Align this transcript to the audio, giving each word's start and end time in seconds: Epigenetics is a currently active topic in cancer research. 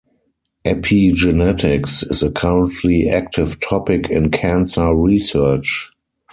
Epigenetics 0.65 2.01
is 2.09 2.23
a 2.23 2.31
currently 2.31 3.07
active 3.07 3.59
topic 3.59 4.09
in 4.09 4.31
cancer 4.31 4.95
research. 4.95 5.91